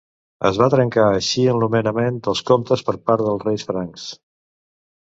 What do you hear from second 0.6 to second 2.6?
va trencar així el nomenament dels